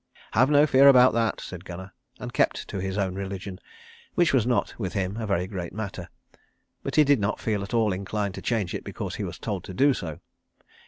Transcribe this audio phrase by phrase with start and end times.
[0.31, 3.59] "Have no fear about that," said Gunnar, and kept to his own religion,
[4.15, 6.09] which was not, with him, a very great matter.
[6.81, 9.63] But he did not feel at all inclined to change it because he was told
[9.65, 10.19] to do so.